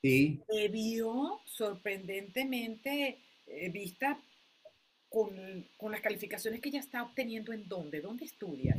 [0.00, 4.16] Sí, se vio sorprendentemente eh, vista
[5.08, 8.76] con, con las calificaciones que ella está obteniendo en dónde, dónde estudia.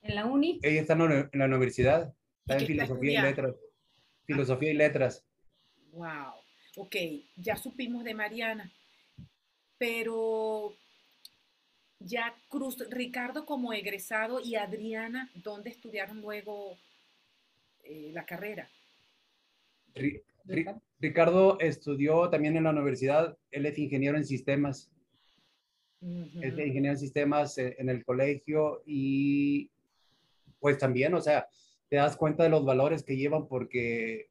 [0.00, 3.56] En la uni, ella está en la, universidad, está en está filosofía y letras.
[4.24, 5.24] Filosofía y letras.
[5.92, 6.32] Wow.
[6.76, 6.96] Ok,
[7.36, 8.72] ya supimos de Mariana,
[9.76, 10.74] pero
[11.98, 16.78] ya Cruz, Ricardo como egresado y Adriana, ¿dónde estudiaron luego
[17.88, 18.68] eh, la carrera?
[19.94, 24.90] Ri- Ri- Ricardo estudió también en la universidad, él es ingeniero en sistemas,
[26.00, 26.40] Ujú.
[26.42, 29.70] es ingeniero en sistemas eh, en el colegio y
[30.60, 31.48] pues también, o sea,
[31.88, 34.28] te das cuenta de los valores que llevan porque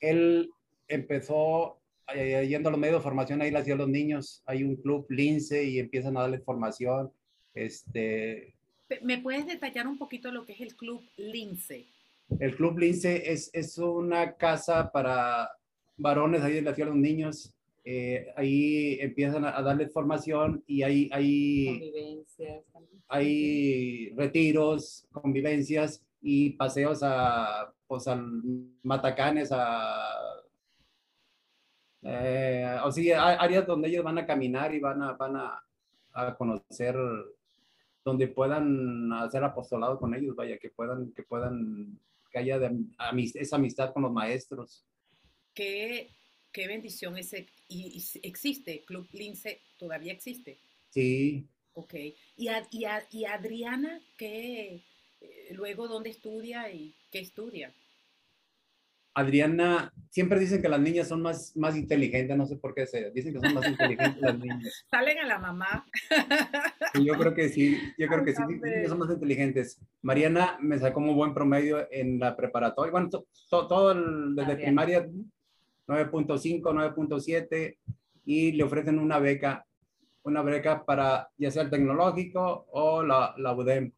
[0.00, 0.50] él
[0.88, 1.80] empezó
[2.14, 4.76] eh, yendo a los medios de formación, ahí le hacía a los niños, hay un
[4.76, 7.12] club Lince y empiezan a darle formación,
[7.54, 8.54] este,
[9.02, 11.86] ¿Me puedes detallar un poquito lo que es el club Lince?
[12.40, 15.50] El Club Lince es, es una casa para
[15.96, 17.54] varones, ahí hacían los niños.
[17.84, 22.64] eh, ahí empiezan a, a darles formación y hay, hay, convivencias.
[23.08, 28.24] hay retiros, convivencias y paseos a, pues, al
[28.82, 30.06] Matacanes, a,
[32.02, 35.62] eh, o sea, hay áreas donde ellos van a caminar y van a, van a,
[36.12, 36.96] a conocer,
[38.04, 41.98] donde puedan hacer apostolado con ellos, vaya, que puedan, que puedan,
[42.30, 42.70] que haya de
[43.34, 44.84] esa amistad con los maestros.
[45.54, 46.10] ¿Qué,
[46.50, 47.46] qué bendición ese?
[47.68, 50.58] Y, existe, Club Lince todavía existe.
[50.90, 51.94] Sí, Ok.
[52.36, 54.82] ¿Y, a- y, a- y Adriana, qué,
[55.22, 57.72] eh, luego dónde estudia y qué estudia?
[59.14, 63.10] Adriana, siempre dicen que las niñas son más, más inteligentes, no sé por qué se
[63.10, 64.86] dicen que son más inteligentes las niñas.
[64.90, 65.86] Salen a la mamá.
[66.94, 68.42] Y yo creo que sí, yo creo que sí,
[68.88, 69.78] son más inteligentes.
[70.00, 74.52] Mariana me sacó muy buen promedio en la preparatoria, bueno, to- to- todo el- desde
[74.52, 74.64] Adriana.
[74.64, 75.08] primaria
[75.88, 77.76] 9.5, 9.7
[78.24, 79.66] y le ofrecen una beca,
[80.22, 83.92] una beca para ya sea el tecnológico o la, la UDEM.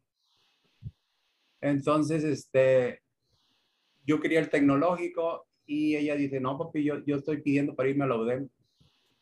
[1.61, 3.01] Entonces, este,
[4.05, 8.03] yo quería el tecnológico y ella dice, no, papi, yo, yo estoy pidiendo para irme
[8.05, 8.47] a la UDEM.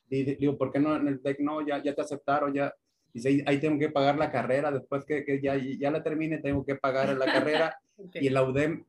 [0.10, 1.40] Digo, ¿por qué no en el TEC?
[1.40, 2.74] No, ya, ya te aceptaron, ya.
[3.14, 6.66] Dice, ahí, tengo que pagar la carrera, después que, que ya, ya la termine, tengo
[6.66, 7.78] que pagar la carrera.
[7.96, 8.16] Ok.
[8.16, 8.86] Y en la UDEM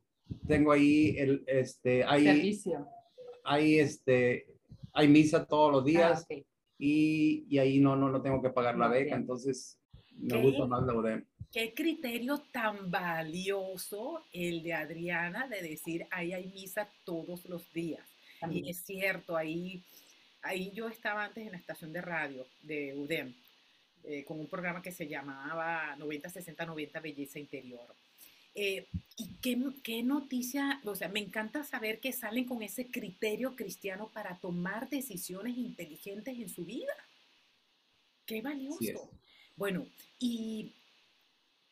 [0.47, 2.87] tengo ahí, el, este, hay, Servicio.
[3.43, 4.47] hay, este,
[4.93, 6.43] hay misa todos los días Ah, ok.
[6.79, 9.19] y, y ahí no, no, no tengo que pagar la Ah, beca, bien.
[9.19, 9.77] entonces
[10.17, 11.23] me gusta más la UDEM.
[11.55, 18.05] Qué criterio tan valioso el de Adriana de decir, ahí hay misa todos los días.
[18.51, 19.81] Y es cierto, ahí,
[20.41, 23.33] ahí yo estaba antes en la estación de radio de UDEM,
[24.03, 27.87] eh, con un programa que se llamaba 90-60-90 Belleza Interior.
[28.53, 33.55] Eh, y qué, qué noticia, o sea, me encanta saber que salen con ese criterio
[33.55, 36.93] cristiano para tomar decisiones inteligentes en su vida.
[38.25, 39.09] Qué valioso.
[39.55, 39.87] Bueno,
[40.19, 40.73] ¿y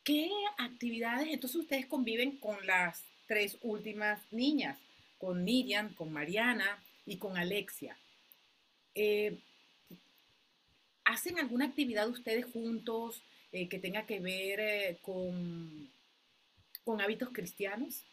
[0.03, 1.29] qué actividades?
[1.29, 4.77] Entonces ustedes conviven con las tres últimas niñas,
[5.17, 7.97] con Miriam, con Mariana y con Alexia.
[8.95, 9.39] Eh,
[11.05, 15.89] ¿Hacen alguna actividad ustedes juntos eh, que tenga que ver eh, con,
[16.83, 18.03] con hábitos cristianos?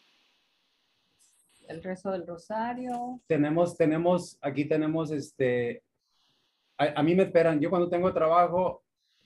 [1.68, 3.20] El rezo del rosario.
[3.28, 5.82] tenemos, tenemos, aquí tenemos, este,
[6.76, 8.82] a, a mí me esperan, yo cuando tengo trabajo,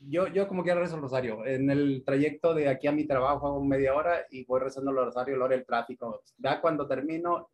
[0.08, 3.46] yo, yo como quiero rezo el rosario, en el trayecto de aquí a mi trabajo
[3.46, 7.50] hago media hora y voy rezando el rosario, hora del tráfico, ya cuando termino,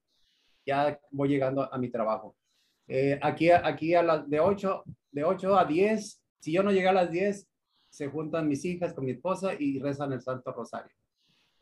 [0.65, 2.37] ya voy llegando a mi trabajo.
[2.89, 6.89] Eh, aquí, aquí a las de 8, de 8 a 10, si yo no llegué
[6.89, 7.47] a las 10,
[7.89, 10.93] se juntan mis hijas con mi esposa y rezan el Santo Rosario.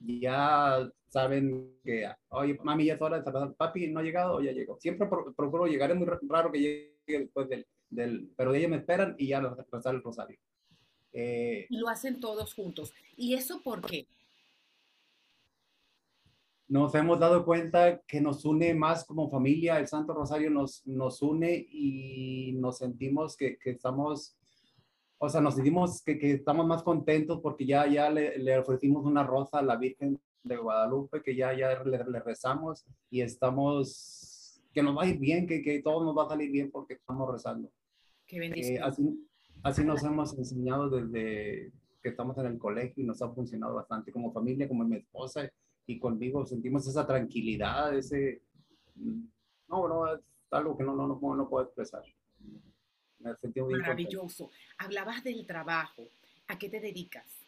[0.01, 4.53] ya saben que, oye, mami, ya es hora de papi, no ha llegado o ya
[4.53, 4.79] llegó.
[4.79, 9.15] Siempre procuro llegar, es muy raro que llegue después del, del pero ellos me esperan
[9.19, 10.39] y ya rezar el rosario.
[11.21, 12.93] Eh, y lo hacen todos juntos.
[13.17, 14.07] ¿Y eso por qué?
[16.69, 21.21] Nos hemos dado cuenta que nos une más como familia, el Santo Rosario nos, nos
[21.23, 24.37] une y nos sentimos que, que estamos
[25.21, 29.05] o sea, nos sentimos que, que, estamos más contentos porque ya, ya le, le, ofrecimos
[29.05, 34.63] una rosa a la Virgen de Guadalupe, que ya, ya le, le, rezamos y estamos,
[34.73, 36.95] que nos va a ir bien, que, que todo nos va a salir bien porque
[36.95, 37.69] estamos rezando.
[38.27, 38.77] Qué bendición.
[38.77, 39.28] Eh, así,
[39.63, 44.13] así nos hemos enseñado desde que estamos en el colegio y nos ha funcionado bastante
[44.13, 45.51] como familia, como mi esposa
[45.87, 48.43] y conmigo sentimos esa tranquilidad, ese...
[49.69, 52.03] No, no, es algo que no, no, no, no puedo expresar.
[53.21, 54.51] Maravilloso.
[54.79, 56.09] Hablabas del trabajo.
[56.47, 57.47] ¿A qué te dedicas?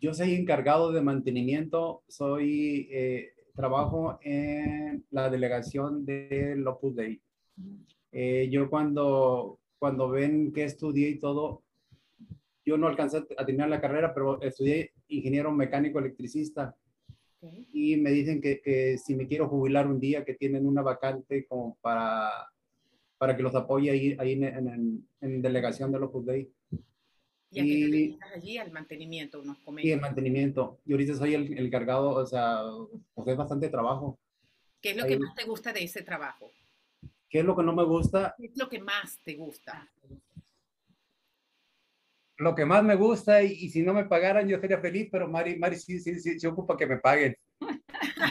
[0.00, 2.02] Yo soy encargado de mantenimiento.
[2.08, 7.20] Soy, eh, trabajo en la delegación de Opus Dei.
[8.12, 11.62] Eh, yo cuando, cuando ven que estudié y todo,
[12.64, 16.74] yo no alcancé a terminar la carrera, pero estudié ingeniero mecánico electricista.
[17.72, 21.46] Y me dicen que, que, si me quiero jubilar un día, que tienen una vacante
[21.46, 22.48] como para
[23.18, 26.50] para que los apoye ahí, ahí en, en, delegación de Opus Dei.
[27.50, 28.58] ¿Y a te dedicas allí?
[28.58, 30.80] Al mantenimiento, nos Sí, el mantenimiento.
[30.84, 32.60] Yo ahorita soy el, el cargado, o sea,
[33.14, 34.18] pues es bastante trabajo.
[34.80, 36.50] ¿Qué es lo que más te gusta de ese trabajo?
[37.28, 38.34] ¿Qué es lo que no me gusta?
[38.38, 39.90] ¿Qué es lo que más te gusta?
[42.38, 45.26] Lo que más me gusta, y, y si no me pagaran, yo sería feliz, pero
[45.26, 47.34] Mari, Mari sí, sí, sí, se ocupa que me paguen.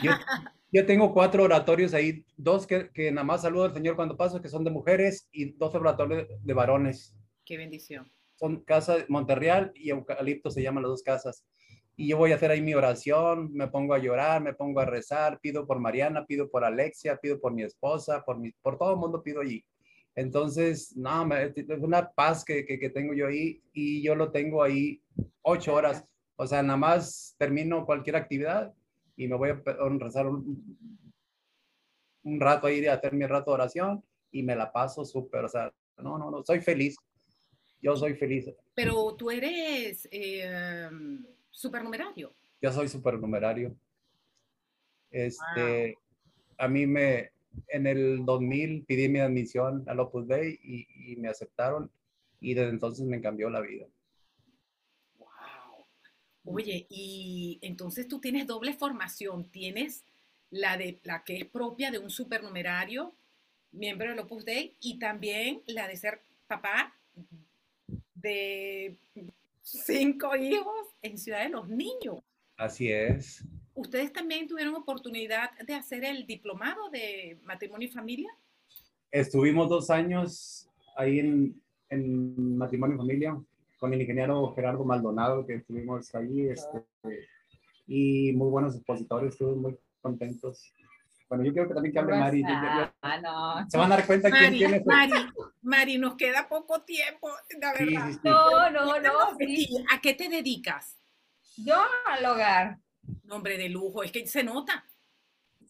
[0.04, 0.12] Yo,
[0.72, 4.42] yo tengo cuatro oratorios ahí, dos que, que nada más saludo al Señor cuando paso,
[4.42, 7.16] que son de mujeres, y dos oratorios de varones.
[7.44, 8.12] Qué bendición.
[8.36, 11.46] Son Casa Monterreal y Eucalipto se llaman las dos casas.
[11.96, 14.86] Y yo voy a hacer ahí mi oración, me pongo a llorar, me pongo a
[14.86, 18.92] rezar, pido por Mariana, pido por Alexia, pido por mi esposa, por, mi, por todo
[18.92, 19.64] el mundo pido allí.
[20.16, 24.64] Entonces, no, es una paz que, que, que, tengo yo ahí y yo lo tengo
[24.64, 25.02] ahí
[25.42, 26.06] ocho horas.
[26.38, 28.74] O sea, nada más termino cualquier actividad
[29.16, 29.62] y me voy a
[30.00, 30.78] rezar un,
[32.24, 35.50] un rato ahí, a hacer mi rato de oración y me la paso súper, o
[35.50, 36.98] sea, no, no, no, soy feliz.
[37.82, 38.50] Yo soy feliz.
[38.74, 40.90] Pero tú eres eh,
[41.56, 42.34] supernumerario.
[42.62, 43.76] Yo soy supernumerario.
[45.10, 45.98] Este,
[46.58, 47.32] a mí me,
[47.70, 51.90] en el 2000 pedí mi admisión al Opus Dei y, y me aceptaron
[52.42, 53.86] y desde entonces me cambió la vida.
[56.44, 60.04] Oye, y entonces tú tienes doble formación, tienes
[60.52, 63.16] la de la que es propia de un supernumerario,
[63.72, 66.94] miembro del Opus Dei, y también la de ser papá
[68.14, 68.96] de
[69.86, 72.20] cinco hijos en Ciudad de los Niños.
[72.58, 73.44] Así es.
[73.74, 78.30] ¿Ustedes también tuvieron oportunidad de hacer el diplomado de matrimonio y familia?
[79.12, 83.42] Estuvimos dos años ahí en, en matrimonio y familia
[83.78, 86.82] con el ingeniero Gerardo Maldonado, que estuvimos ahí, este,
[87.88, 90.74] y muy buenos expositores, estuve muy contentos.
[91.28, 92.44] Bueno, yo creo que también que hable Mari.
[93.02, 93.70] Ah, no.
[93.70, 94.84] Se van a dar cuenta Mari, quién tiene.
[94.86, 95.14] Mari,
[95.62, 98.08] Mari, nos queda poco tiempo, la verdad.
[98.08, 99.20] Sí, sí, no, no, no.
[99.92, 100.98] ¿A qué te dedicas?
[101.58, 102.78] Yo al hogar.
[103.24, 104.86] Nombre de lujo, es que se nota.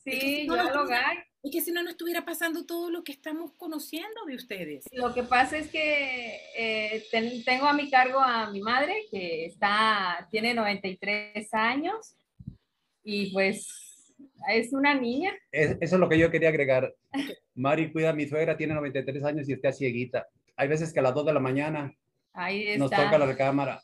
[0.04, 1.26] Sí, yo al hogar.
[1.42, 4.86] Es que si no, no estuviera pasando todo lo que estamos conociendo de ustedes.
[4.92, 7.06] Lo que pasa es que eh,
[7.46, 12.16] tengo a mi cargo a mi madre, que está, tiene 93 años,
[13.04, 13.85] y pues
[14.50, 15.32] es una niña.
[15.52, 16.94] eso es lo que yo quería agregar.
[17.56, 20.28] Mari cuida a mi suegra, tiene 93 años y está cieguita.
[20.56, 21.94] Hay veces que a las 2 de la mañana
[22.78, 23.82] nos toca la recámara.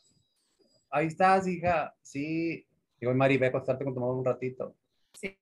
[0.90, 1.94] Ahí estás, hija.
[2.02, 2.66] Sí.
[3.00, 4.76] Digo, Mari, ve a acostarte con tu mamá un ratito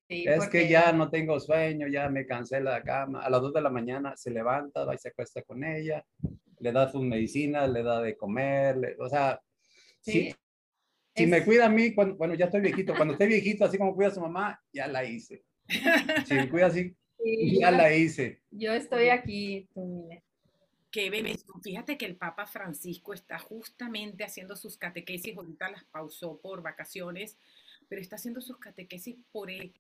[0.09, 3.23] es que ya no tengo sueño, ya me cansé la cama.
[3.23, 6.05] A las 2 de la mañana se levanta, va y se acuesta con ella,
[6.59, 9.41] le da sus medicinas, le da de comer, o sea,
[10.01, 10.35] sí.
[11.21, 14.09] Si, me cuida a mí, bueno, ya estoy viejito, cuando esté viejito, así como cuida
[14.09, 15.45] a su mamá, ya la hice.
[16.27, 16.95] Si me cuida así,
[17.59, 18.43] ya la hice.
[18.51, 19.69] Yo estoy aquí,
[20.91, 26.63] Qué Fíjate que el Papa Francisco está justamente haciendo sus catequesis, ahorita las pausó por
[26.63, 27.39] vacaciones,
[27.89, 29.73] pero está haciendo sus catequesis por él,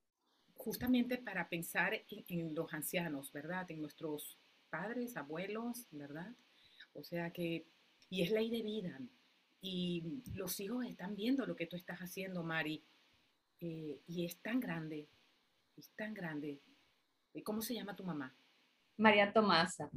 [0.54, 3.68] justamente para pensar en, los ancianos, ¿verdad?
[3.70, 4.38] En nuestros
[4.68, 6.32] padres, abuelos, ¿verdad?
[6.92, 7.66] O sea que,
[8.08, 9.00] y es ley de vida.
[9.60, 12.82] Y los hijos están viendo lo que tú estás haciendo, Mari.
[13.60, 15.08] Eh, y es tan grande,
[15.76, 16.60] es tan grande.
[17.44, 18.34] ¿Cómo se llama tu mamá?
[18.96, 19.90] María Tomasa.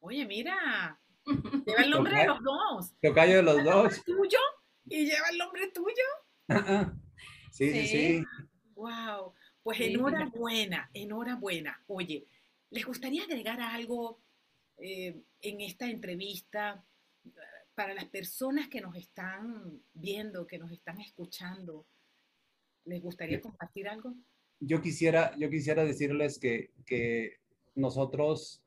[0.00, 0.98] Oye, mira,
[1.66, 2.92] lleva el nombre de los dos.
[3.14, 4.04] callo de los dos.
[4.04, 4.38] tuyo
[4.86, 6.86] y lleva el nombre tuyo.
[7.52, 8.24] Sí, sí, sí.
[8.74, 9.34] Wow.
[9.62, 11.84] Pues enhorabuena, enhorabuena.
[11.86, 12.26] Oye,
[12.70, 14.20] ¿les gustaría agregar algo
[14.78, 16.84] eh, en esta entrevista
[17.74, 21.86] para las personas que nos están viendo, que nos están escuchando?
[22.84, 24.14] ¿Les gustaría compartir algo?
[24.60, 27.38] Yo quisiera, yo quisiera decirles que, que
[27.74, 28.62] nosotros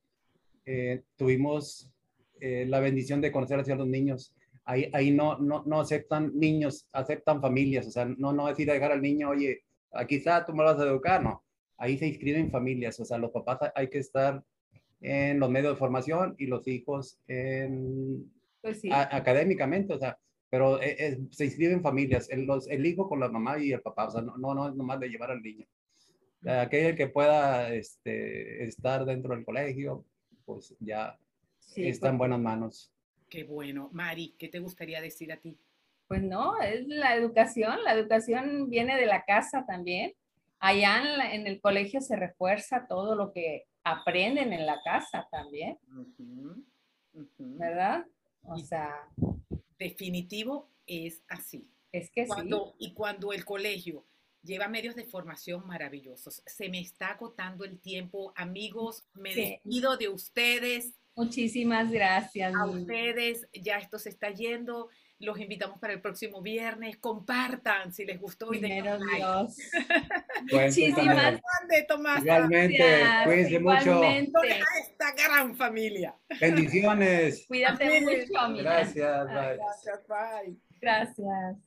[0.66, 1.92] eh, tuvimos
[2.40, 4.34] eh, la bendición de conocer hacia los niños.
[4.66, 7.88] Ahí, ahí no, no, no, aceptan niños, aceptan familias.
[7.88, 10.86] O sea, no, no decir dejar al niño, oye, aquí está, tú me vas a
[10.86, 11.44] educar, no.
[11.78, 13.00] Ahí se inscriben familias.
[13.00, 14.44] O sea, los papás hay que estar
[15.02, 18.32] en los medios de formación y los hijos en,
[18.74, 19.94] pues académicamente.
[19.94, 20.18] O sea,
[20.50, 22.30] pero eh, se inscriben familias.
[22.30, 24.08] El, los, el hijo con la mamá y el papá.
[24.08, 25.66] O sea, no, no, no es nomás de llevar al niño
[26.48, 30.06] aquel que pueda este, estar dentro del colegio,
[30.46, 31.18] pues ya
[31.76, 32.92] está en buenas manos.
[33.30, 33.90] Qué bueno.
[33.92, 35.58] Mari, ¿qué te gustaría decir a ti?
[36.08, 37.84] Pues no, es la educación.
[37.84, 40.14] La educación viene de la casa también.
[40.60, 41.02] Allá
[41.34, 45.78] en, el colegio se refuerza todo lo que aprenden en la casa también.
[47.38, 48.06] ¿Verdad?
[48.48, 49.10] O sea.
[49.78, 51.68] Definitivo es así.
[51.92, 52.86] Es que cuando, sí.
[52.88, 54.06] Y cuando el colegio
[54.46, 56.42] lleva medios de formación maravillosos.
[56.46, 58.32] Se me está agotando el tiempo.
[58.36, 60.94] Amigos, me despido de ustedes.
[61.16, 62.54] Muchísimas gracias.
[62.56, 64.90] A ustedes, ya esto se está yendo.
[65.20, 66.98] Los invitamos para el próximo viernes.
[66.98, 68.48] Compartan si les gustó.
[68.48, 69.58] Primero Dios.
[70.52, 71.42] Muchísimas gracias.
[72.22, 74.04] Igualmente, cuídense mucho.
[74.04, 76.16] A esta gran familia.
[76.40, 77.46] Bendiciones.
[77.48, 78.74] Cuídate mucho, amiga.
[78.74, 79.28] Gracias.
[79.28, 80.58] Gracias, bye.
[80.82, 81.65] Gracias.